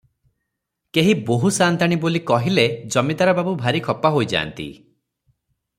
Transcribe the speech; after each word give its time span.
କେହି 0.97 1.13
ବୋହୁ 1.27 1.51
ସାନ୍ତାଣୀ 1.57 1.99
ବୋଲି 2.05 2.23
କହିଲେ 2.31 2.65
ଜମିଦାର 2.97 3.37
ବାବୁ 3.41 3.55
ଭାରି 3.61 3.83
ଖପା 3.89 4.13
ହୋଇଯାଆନ୍ତି। 4.17 4.71